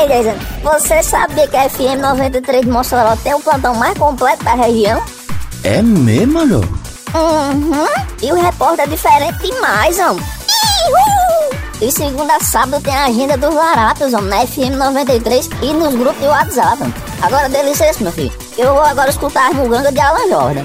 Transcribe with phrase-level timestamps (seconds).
[0.00, 0.30] Ei, Deise,
[0.62, 5.02] você sabia que a FM 93 de Mossoró tem o plantão mais completo da região?
[5.62, 6.60] É mesmo, mano?
[7.12, 7.86] Uhum.
[8.22, 10.24] E o repórter é diferente demais, homem.
[11.82, 15.94] E segunda a sábado tem a agenda dos larápios, homem, na FM 93 e nos
[15.94, 16.82] grupos de WhatsApp.
[16.82, 16.94] Homem.
[17.20, 18.32] Agora dê licença, meu filho.
[18.56, 20.64] Eu vou agora escutar as mugangas de Alan Jordan.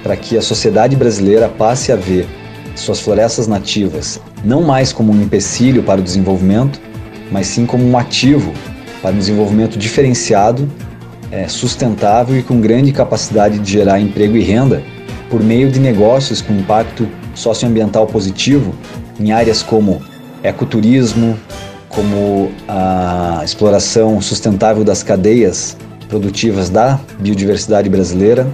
[0.00, 2.24] para que a sociedade brasileira passe a ver
[2.76, 6.80] suas florestas nativas não mais como um empecilho para o desenvolvimento,
[7.32, 8.52] mas sim como um ativo
[9.02, 10.70] para um desenvolvimento diferenciado,
[11.32, 14.84] é, sustentável e com grande capacidade de gerar emprego e renda
[15.30, 18.74] por meio de negócios com impacto socioambiental positivo
[19.18, 20.00] em áreas como
[20.42, 21.38] ecoturismo,
[21.88, 25.76] como a exploração sustentável das cadeias
[26.08, 28.46] produtivas da biodiversidade brasileira,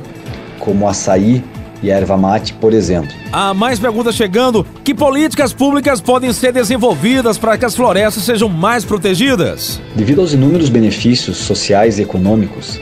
[0.59, 1.45] como açaí
[1.83, 3.11] e erva mate, por exemplo.
[3.33, 4.65] Há mais perguntas chegando.
[4.85, 9.81] Que políticas públicas podem ser desenvolvidas para que as florestas sejam mais protegidas?
[9.97, 12.81] Devido aos inúmeros benefícios sociais e econômicos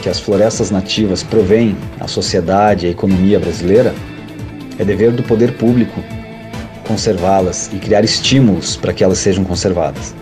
[0.00, 3.94] que as florestas nativas provêm à sociedade e à economia brasileira,
[4.78, 6.02] é dever do poder público
[6.86, 10.14] conservá-las e criar estímulos para que elas sejam conservadas.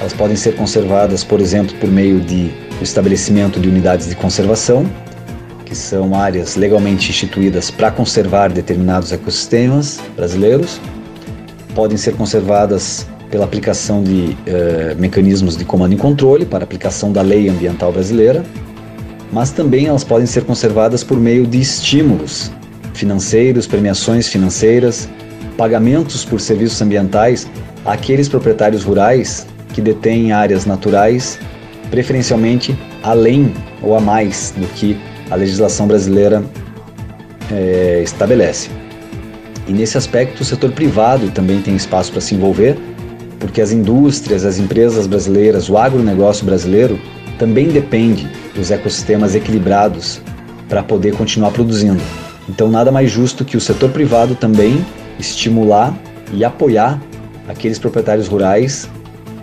[0.00, 2.50] Elas podem ser conservadas, por exemplo, por meio de
[2.82, 4.86] estabelecimento de unidades de conservação,
[5.64, 10.80] que são áreas legalmente instituídas para conservar determinados ecossistemas brasileiros.
[11.74, 17.22] Podem ser conservadas pela aplicação de eh, mecanismos de comando e controle para aplicação da
[17.22, 18.44] lei ambiental brasileira,
[19.32, 22.50] mas também elas podem ser conservadas por meio de estímulos
[22.94, 25.08] financeiros, premiações financeiras,
[25.56, 27.46] pagamentos por serviços ambientais
[27.84, 31.38] àqueles proprietários rurais que detêm áreas naturais,
[31.90, 34.98] preferencialmente além ou a mais do que
[35.30, 36.42] a legislação brasileira
[37.50, 38.68] é, estabelece.
[39.68, 42.76] E nesse aspecto, o setor privado também tem espaço para se envolver,
[43.38, 46.98] porque as indústrias, as empresas brasileiras, o agronegócio brasileiro
[47.40, 50.20] também depende dos ecossistemas equilibrados
[50.68, 52.00] para poder continuar produzindo.
[52.46, 54.84] Então, nada mais justo que o setor privado também
[55.18, 55.94] estimular
[56.34, 57.00] e apoiar
[57.48, 58.90] aqueles proprietários rurais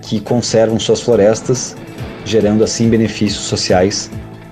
[0.04, 1.76] que conservam suas florestas,
[2.24, 4.12] gerando assim benefícios sociais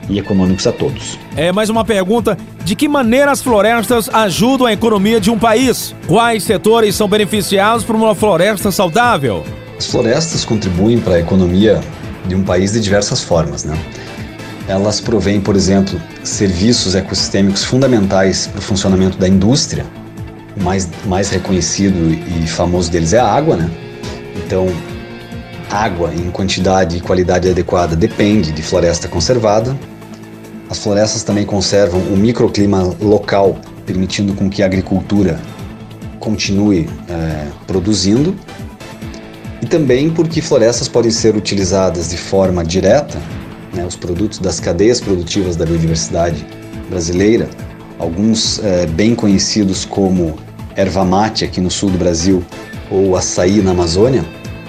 [0.09, 1.19] e econômicos a todos.
[1.37, 5.93] É mais uma pergunta: de que maneira as florestas ajudam a economia de um país?
[6.07, 9.43] Quais setores são beneficiados por uma floresta saudável?
[9.77, 11.79] As florestas contribuem para a economia
[12.27, 13.77] de um país de diversas formas, né?
[14.67, 19.85] Elas provêm, por exemplo, serviços ecossistêmicos fundamentais para o funcionamento da indústria.
[20.57, 21.95] O mais, mais reconhecido
[22.43, 23.69] e famoso deles é a água, né?
[24.35, 24.67] Então,
[25.69, 29.77] água em quantidade e qualidade adequada depende de floresta conservada.
[30.69, 35.39] As florestas também conservam o microclima local, permitindo com que a agricultura
[36.19, 38.35] continue é, produzindo.
[39.65, 43.19] E também porque florestas podem ser utilizadas de forma direta,
[43.73, 46.45] né, os produtos das cadeias produtivas da biodiversidade
[46.87, 47.49] brasileira,
[47.97, 50.37] alguns é, bem conhecidos como
[50.75, 52.43] erva mate aqui no sul do Brasil
[52.91, 54.23] ou açaí na Amazônia,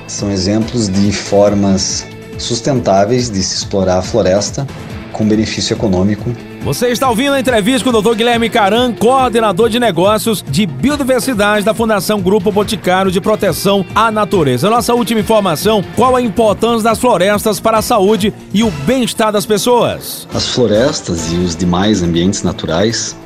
[0.06, 2.06] são exemplos de formas
[2.38, 4.66] sustentáveis de se explorar a floresta
[5.12, 6.32] com benefício econômico.
[6.62, 8.16] Você está ouvindo a entrevista com o Dr.
[8.16, 14.68] Guilherme Caran, coordenador de negócios de biodiversidade da Fundação Grupo Boticário de Proteção à Natureza.
[14.68, 19.46] Nossa última informação: qual a importância das florestas para a saúde e o bem-estar das
[19.46, 20.26] pessoas?
[20.34, 23.16] As florestas e os demais ambientes naturais,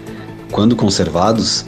[0.53, 1.65] quando conservados,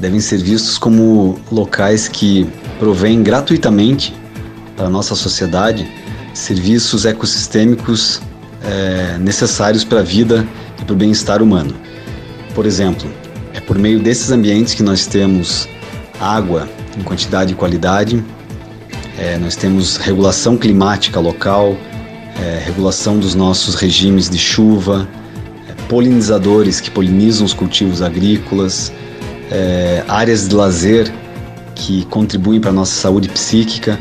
[0.00, 2.46] devem ser vistos como locais que
[2.78, 4.14] provêm gratuitamente
[4.76, 5.90] para a nossa sociedade
[6.34, 8.20] serviços ecossistêmicos
[8.62, 10.46] é, necessários para a vida
[10.80, 11.74] e para o bem-estar humano.
[12.54, 13.08] Por exemplo,
[13.52, 15.68] é por meio desses ambientes que nós temos
[16.20, 16.68] água
[16.98, 18.22] em quantidade e qualidade,
[19.18, 21.76] é, nós temos regulação climática local,
[22.38, 25.08] é, regulação dos nossos regimes de chuva,
[25.68, 28.92] é, polinizadores que polinizam os cultivos agrícolas,
[29.50, 31.12] é, áreas de lazer
[31.74, 33.98] que contribuem para a nossa saúde psíquica.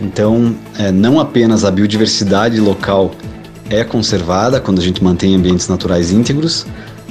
[0.00, 3.12] Então, é, não apenas a biodiversidade local
[3.72, 6.66] é conservada quando a gente mantém ambientes naturais íntegros,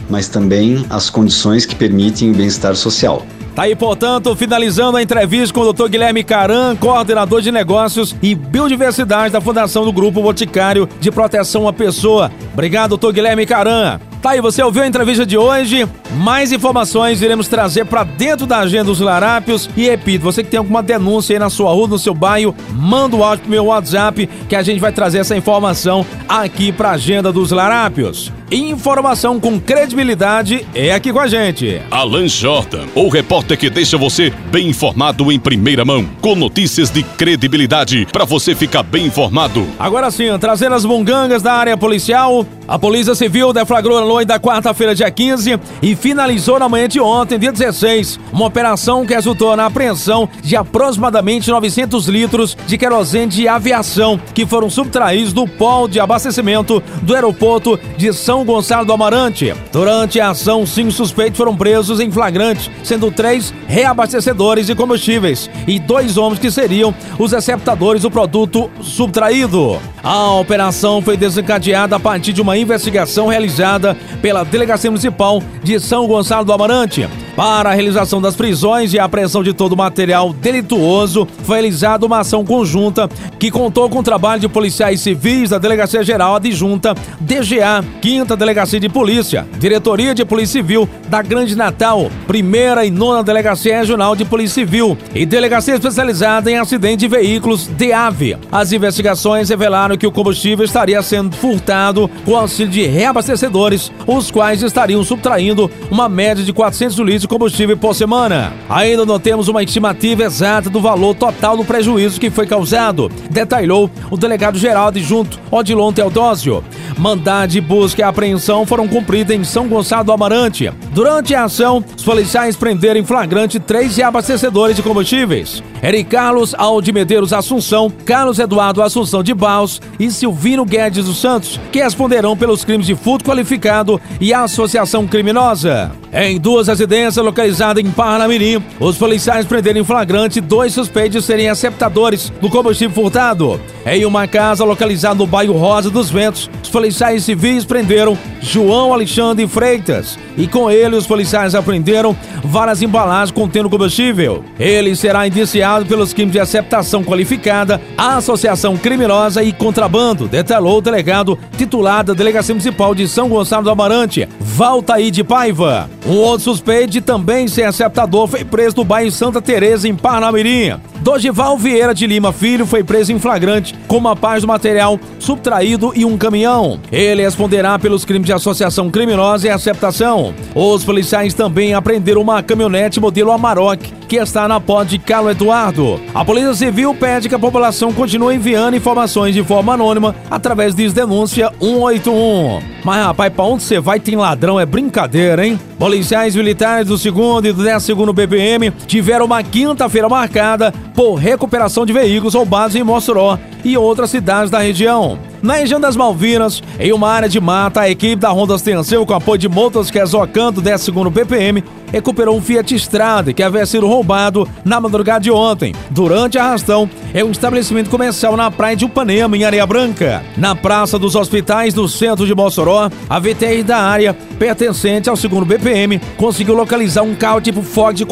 [0.10, 3.26] mas também as condições que permitem o bem-estar social.
[3.56, 5.90] Tá aí, portanto, finalizando a entrevista com o Dr.
[5.90, 11.74] Guilherme Caran, coordenador de negócios e biodiversidade da Fundação do Grupo Boticário de Proteção à
[11.74, 12.32] Pessoa.
[12.54, 13.12] Obrigado, Dr.
[13.12, 14.00] Guilherme Caran.
[14.22, 15.90] Tá aí, você ouviu a entrevista de hoje?
[16.18, 19.68] Mais informações iremos trazer para dentro da agenda dos larápios.
[19.76, 23.16] E repito, você que tem alguma denúncia aí na sua rua, no seu bairro, manda
[23.16, 26.94] o áudio pro meu WhatsApp que a gente vai trazer essa informação aqui para a
[26.94, 28.32] agenda dos larápios.
[28.52, 31.82] Informação com credibilidade é aqui com a gente.
[31.90, 37.02] Alan Jordan, o repórter que deixa você bem informado em primeira mão, com notícias de
[37.02, 39.66] credibilidade para você ficar bem informado.
[39.80, 44.38] Agora sim, trazendo as bungangas da área policial, a Polícia Civil deflagrou na noite da
[44.40, 49.56] quarta-feira, dia 15, e finalizou na manhã de ontem, dia 16, uma operação que resultou
[49.56, 55.88] na apreensão de aproximadamente 900 litros de querosene de aviação que foram subtraídos do pol
[55.88, 59.54] de abastecimento do aeroporto de São Gonçalo do Amarante.
[59.72, 65.80] Durante a ação, cinco suspeitos foram presos em flagrante, sendo três reabastecedores de combustíveis e
[65.80, 69.80] dois homens que seriam os receptadores do produto subtraído.
[70.04, 76.08] A operação foi desencadeada a partir de uma investigação realizada pela Delegacia Municipal de São
[76.08, 77.08] Gonçalo do Amarante.
[77.36, 82.06] Para a realização das prisões e a apreensão de todo o material delituoso, foi realizada
[82.06, 86.94] uma ação conjunta que contou com o trabalho de policiais civis da Delegacia Geral Adjunta,
[87.20, 93.24] DGA, 5 Delegacia de Polícia, Diretoria de Polícia Civil da Grande Natal, primeira e nona
[93.24, 98.38] Delegacia Regional de Polícia Civil e Delegacia Especializada em Acidente de Veículos, DEAV.
[98.52, 104.62] As investigações revelaram que o combustível estaria sendo furtado com auxílio de reabastecedores, os quais
[104.62, 108.54] estariam subtraindo uma média de 400 litros de combustível por semana.
[108.70, 113.90] Ainda não temos uma estimativa exata do valor total do prejuízo que foi causado, detalhou
[114.10, 116.64] o delegado geral adjunto Odilon Teodósio.
[116.98, 120.72] Mandado de busca e apreensão foram cumpridas em São Gonçalo do Amarante.
[120.92, 125.64] Durante a ação, os policiais prenderam em flagrante três reabastecedores de combustíveis.
[125.82, 131.58] Eric Carlos Aldi Medeiros Assunção, Carlos Eduardo Assunção de Baus e Silvino Guedes dos Santos,
[131.72, 135.92] que responderão pelos crimes de furto qualificado e associação criminosa.
[136.14, 141.48] Em duas residências localizadas em Parnamirim, os policiais prenderam em flagrante dois suspeitos de serem
[141.48, 143.62] receptadores do combustível furtado.
[143.86, 149.48] Em uma casa localizada no bairro Rosa dos Ventos, os policiais civis prenderam João Alexandre
[149.48, 154.44] Freitas e com ele os policiais apreenderam várias embalagens contendo combustível.
[154.60, 161.38] Ele será indiciado pelos crimes de aceptação qualificada, associação criminosa e contrabando, detalhou o delegado
[161.58, 165.90] titular da Delegacia Municipal de São Gonçalo do Amarante, Valtaí de Paiva.
[166.06, 170.74] Um outro suspeito de também ser aceptador foi preso no bairro Santa Teresa em Parnamirim.
[171.02, 175.92] Dogival Vieira de Lima Filho foi preso em flagrante com uma parte do material subtraído
[175.96, 176.80] e um caminhão.
[176.92, 180.32] Ele responderá pelos crimes de associação criminosa e aceptação.
[180.54, 185.98] Os policiais também apreenderam uma caminhonete modelo Amarok que está na de Carlos Eduardo.
[186.14, 190.90] A Polícia Civil pede que a população continue enviando informações de forma anônima através de
[190.90, 192.60] denúncia 181.
[192.84, 195.58] Mas rapaz, pra onde você vai tem ladrão, é brincadeira, hein?
[195.80, 201.94] Policiais militares do 2 e do 10 BPM tiveram uma quinta-feira marcada por recuperação de
[201.94, 205.31] veículos roubados em Mossoró e outras cidades da região.
[205.42, 209.14] Na região das Malvinas, em uma área de mata, a equipe da Honda Ostensivo, com
[209.14, 214.48] apoio de motosserras Ocanto 10 segundo ppm, recuperou um Fiat Strada que havia sido roubado
[214.64, 219.36] na madrugada de ontem, durante a arrastão em um estabelecimento comercial na praia de Upanema,
[219.36, 220.24] em Areia Branca.
[220.38, 225.46] Na Praça dos Hospitais do centro de Mossoró, a VTR da área, pertencente ao segundo
[225.46, 228.06] BPM, conseguiu localizar um carro tipo Ford de.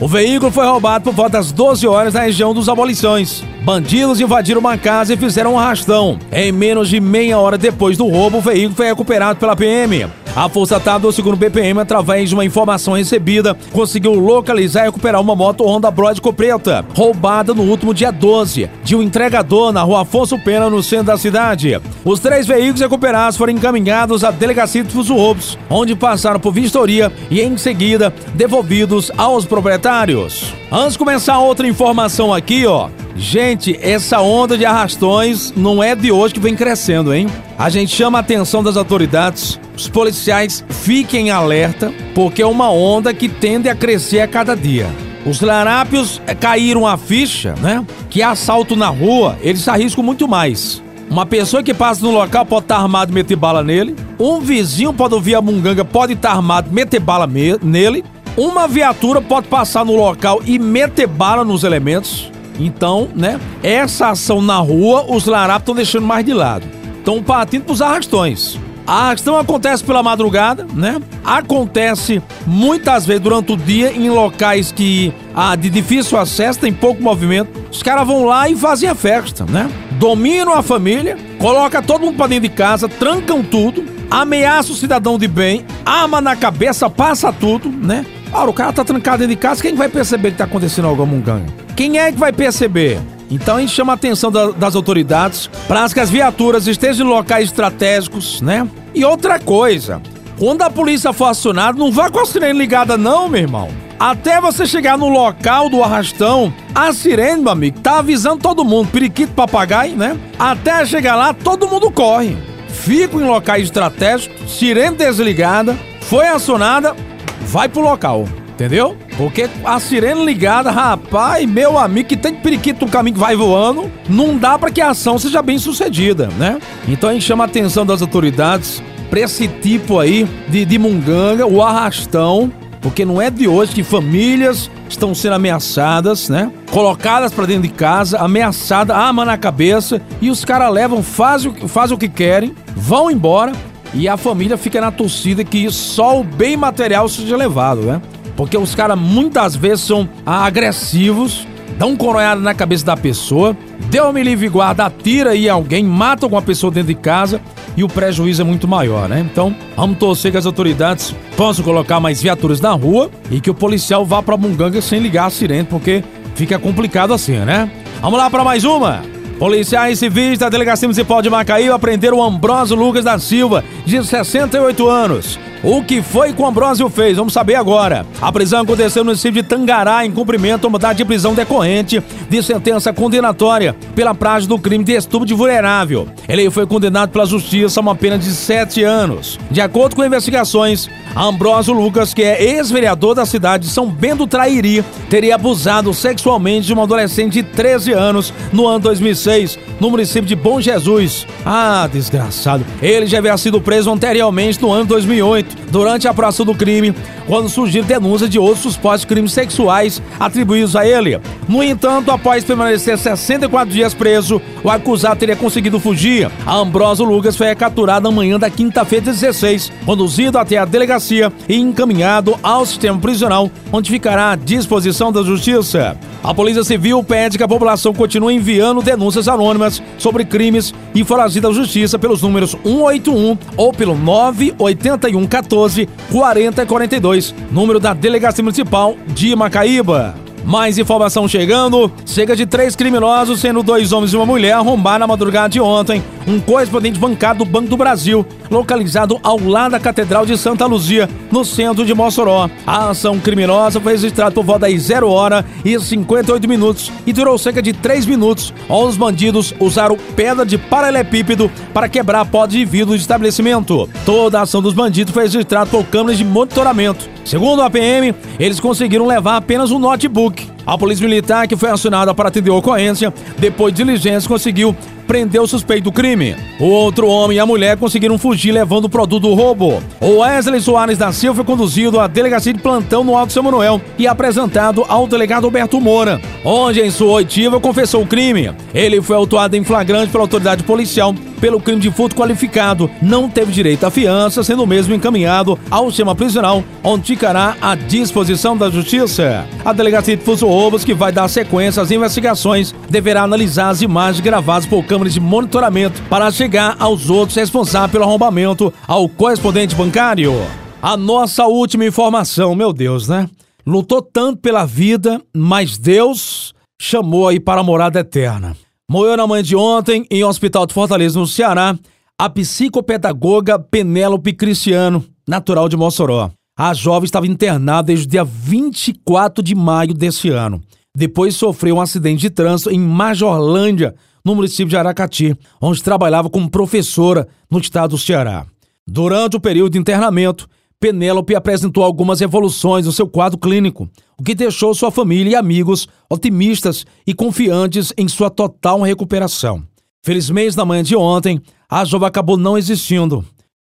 [0.00, 3.42] O veículo foi roubado por volta das 12 horas na região dos Abolições.
[3.62, 6.20] Bandidos invadiram uma casa e fizeram um arrastão.
[6.30, 10.06] Em menos de meia hora depois do roubo, o veículo foi recuperado pela PM.
[10.38, 15.34] A Força do segundo BPM, através de uma informação recebida, conseguiu localizar e recuperar uma
[15.34, 20.38] moto Honda Bródico preta, roubada no último dia 12, de um entregador na rua Afonso
[20.38, 21.80] Pena, no centro da cidade.
[22.04, 27.40] Os três veículos recuperados foram encaminhados à Delegacia de Roubos, onde passaram por vistoria e,
[27.40, 30.54] em seguida, devolvidos aos proprietários.
[30.70, 32.88] Antes de começar outra informação aqui, ó.
[33.18, 37.26] Gente, essa onda de arrastões não é de hoje que vem crescendo, hein?
[37.58, 43.12] A gente chama a atenção das autoridades, os policiais fiquem alerta, porque é uma onda
[43.12, 44.86] que tende a crescer a cada dia.
[45.26, 47.84] Os larápios eh, caíram a ficha, né?
[48.08, 50.80] Que assalto na rua, eles arriscam muito mais.
[51.10, 53.96] Uma pessoa que passa no local pode estar armado e meter bala nele.
[54.16, 58.04] Um vizinho pode ouvir a munganga, pode estar armado e meter bala nele.
[58.36, 62.30] Uma viatura pode passar no local e meter bala nos elementos.
[62.58, 63.40] Então, né?
[63.62, 66.66] Essa ação na rua, os larápios estão deixando mais de lado.
[66.98, 68.58] Estão partindo para os arrastões.
[68.88, 70.98] A arrastão acontece pela madrugada, né?
[71.22, 77.02] Acontece muitas vezes durante o dia em locais que ah, de difícil acesso, tem pouco
[77.02, 77.50] movimento.
[77.70, 79.70] Os caras vão lá e fazem a festa, né?
[79.92, 85.18] Dominam a família, coloca todo mundo para dentro de casa, trancam tudo, ameaça o cidadão
[85.18, 88.06] de bem, arma na cabeça, passa tudo, né?
[88.32, 91.04] Ora, o cara tá trancado dentro de casa, quem vai perceber que tá acontecendo algo
[91.20, 91.67] gangue?
[91.78, 93.00] Quem é que vai perceber?
[93.30, 97.08] Então a gente chama a atenção da, das autoridades para que as viaturas estejam em
[97.08, 98.68] locais estratégicos, né?
[98.92, 100.02] E outra coisa,
[100.40, 103.68] quando a polícia for acionada, não vá com a sirene ligada não, meu irmão.
[103.96, 108.90] Até você chegar no local do arrastão, a sirene, meu amigo, tá avisando todo mundo,
[108.90, 110.18] periquito, papagaio, né?
[110.36, 112.36] Até chegar lá, todo mundo corre.
[112.68, 116.96] Fico em locais estratégicos, sirene desligada, foi acionada,
[117.42, 118.26] vai pro local,
[118.58, 118.96] entendeu?
[119.16, 123.88] Porque a sirene ligada, rapaz, meu amigo, que tem periquito no caminho que vai voando,
[124.08, 126.58] não dá para que a ação seja bem sucedida, né?
[126.88, 131.46] Então a gente chama a atenção das autoridades pra esse tipo aí de, de munganga,
[131.46, 136.50] o arrastão, porque não é de hoje que famílias estão sendo ameaçadas, né?
[136.72, 141.94] Colocadas para dentro de casa, ameaçadas, arma na cabeça, e os caras levam, fazem, fazem
[141.94, 143.52] o que querem, vão embora,
[143.94, 148.02] e a família fica na torcida que só o bem material seja levado, né?
[148.38, 151.44] Porque os caras muitas vezes são agressivos,
[151.76, 153.56] dão um coronhada na cabeça da pessoa,
[153.90, 157.40] deu me livre guarda, atira aí alguém, mata alguma pessoa dentro de casa
[157.76, 159.26] e o prejuízo é muito maior, né?
[159.28, 163.54] Então, vamos torcer que as autoridades possam colocar mais viaturas na rua e que o
[163.54, 166.04] policial vá pra Munganga sem ligar a sirene, porque
[166.36, 167.68] fica complicado assim, né?
[168.00, 169.02] Vamos lá para mais uma.
[169.36, 174.88] Policiais civis da Delegacia Municipal de Macaí aprenderam o Ambrósio Lucas da Silva, de 68
[174.88, 175.40] anos.
[175.62, 177.16] O que foi que o Ambrósio fez?
[177.16, 178.06] Vamos saber agora.
[178.20, 182.42] A prisão aconteceu no município de Tangará, em cumprimento a mudar de prisão decorrente de
[182.42, 186.06] sentença condenatória pela prática do crime de estupro de vulnerável.
[186.28, 189.38] Ele foi condenado pela justiça a uma pena de sete anos.
[189.50, 194.84] De acordo com investigações, Ambrósio Lucas, que é ex-vereador da cidade de São Bento Trairi,
[195.10, 200.36] teria abusado sexualmente de uma adolescente de 13 anos no ano 2006, no município de
[200.36, 201.26] Bom Jesus.
[201.44, 202.64] Ah, desgraçado.
[202.80, 206.94] Ele já havia sido preso anteriormente no ano 2008, durante a apuração do crime,
[207.28, 211.20] quando surgiram denúncias de outros supostos crimes sexuais atribuídos a ele.
[211.46, 216.30] No entanto, após permanecer 64 dias preso, o acusado teria conseguido fugir.
[216.44, 221.56] A Ambrósio Lucas foi capturado na manhã da quinta-feira 16, conduzido até a delegacia e
[221.56, 225.96] encaminhado ao sistema prisional, onde ficará à disposição da justiça.
[226.22, 231.48] A Polícia Civil pede que a população continue enviando denúncias anônimas sobre crimes e foragido
[231.48, 237.17] à justiça pelos números 181 ou pelo 981 14 40 42,
[237.50, 240.14] número da Delegacia Municipal de Macaíba.
[240.44, 241.90] Mais informação chegando.
[242.06, 246.02] Chega de três criminosos, sendo dois homens e uma mulher, arrombaram na madrugada de ontem
[246.28, 251.08] um correspondente bancário do Banco do Brasil, localizado ao lado da Catedral de Santa Luzia,
[251.32, 252.50] no centro de Mossoró.
[252.66, 257.38] A ação criminosa foi registrada por volta das 0 hora e 58 minutos e durou
[257.38, 262.64] cerca de 3 minutos, os bandidos usaram pedra de paralelepípedo para quebrar a porta de
[262.64, 263.88] vidro do estabelecimento.
[264.04, 267.08] Toda a ação dos bandidos foi registrada por câmeras de monitoramento.
[267.24, 270.57] Segundo a PM, eles conseguiram levar apenas um notebook.
[270.68, 275.44] A polícia militar, que foi acionada para atender a ocorrência, depois de diligência, conseguiu prendeu
[275.44, 276.36] o suspeito do crime.
[276.60, 279.82] O outro homem e a mulher conseguiram fugir levando o produto do roubo.
[279.98, 283.80] O Wesley Soares da Silva foi conduzido à delegacia de plantão no Alto São Manuel
[283.96, 288.52] e apresentado ao delegado Alberto Moura, onde em sua oitiva confessou o crime.
[288.74, 293.52] Ele foi autuado em flagrante pela autoridade policial pelo crime de furto qualificado, não teve
[293.52, 299.46] direito à fiança, sendo mesmo encaminhado ao sistema prisional, onde ficará à disposição da justiça.
[299.64, 304.20] A delegacia de Fuso Roubos, que vai dar sequência às investigações, deverá analisar as imagens
[304.20, 310.34] gravadas por câmeras de monitoramento para chegar aos outros responsáveis pelo arrombamento ao correspondente bancário.
[310.80, 313.28] A nossa última informação, meu Deus, né?
[313.66, 318.56] Lutou tanto pela vida, mas Deus chamou aí para a morada eterna.
[318.90, 321.78] Morreu na manhã de ontem, em um hospital de Fortaleza, no Ceará,
[322.18, 326.30] a psicopedagoga Penélope Cristiano, natural de Mossoró.
[326.56, 330.62] A jovem estava internada desde o dia 24 de maio desse ano.
[330.96, 336.48] Depois sofreu um acidente de trânsito em Majorlândia, no município de Aracati, onde trabalhava como
[336.48, 338.46] professora no estado do Ceará.
[338.86, 340.48] Durante o período de internamento,
[340.80, 345.88] Penélope apresentou algumas evoluções no seu quadro clínico, o que deixou sua família e amigos
[346.08, 349.62] otimistas e confiantes em sua total recuperação.
[350.04, 353.24] Felizmente, na manhã de ontem, a jovem acabou não existindo.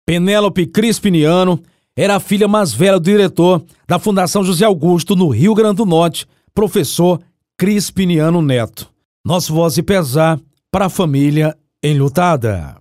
[0.05, 1.59] Penélope Crispiniano
[1.95, 5.85] era a filha mais velha do diretor da Fundação José Augusto, no Rio Grande do
[5.85, 7.19] Norte, professor
[7.57, 8.89] Crispiniano Neto.
[9.25, 10.39] Nosso voz de pesar
[10.71, 12.78] para a família enlutada.